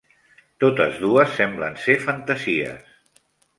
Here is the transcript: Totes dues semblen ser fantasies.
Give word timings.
Totes 0.63 0.97
dues 1.03 1.37
semblen 1.41 1.79
ser 1.85 1.99
fantasies. 2.09 2.91